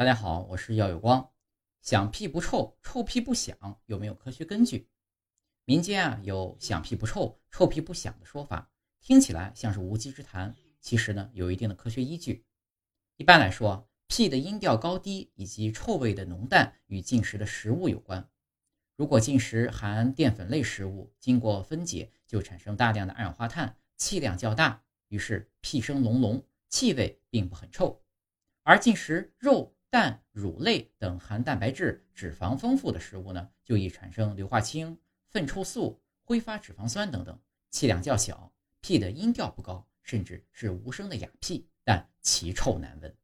[0.00, 1.30] 大家好，我是耀有光。
[1.82, 4.88] 响屁不臭，臭屁不响，有没有科学根据？
[5.66, 8.70] 民间啊有响屁不臭，臭屁不响的说法，
[9.02, 12.46] 听起来像是无稽之谈，其实呢有一定的科学依据。
[13.18, 18.26] 一般来说，屁的音调高低以及臭味的浓淡与进食的食物有关。
[18.96, 28.02] 如果进食含淀粉类食物，经过分解就产生大量的二氧化碳，气量较大，于是屁声隆隆，气味并不很臭。
[28.62, 29.76] 而进食肉。
[29.90, 37.36] 蛋、乳类等含蛋白质、脂肪丰富的食物呢，就易产生硫化氢、粪臭素、挥发脂肪酸等等，
[37.70, 43.16] 气量较小，屁的音调不高，甚至是无声的哑屁，但奇臭难闻。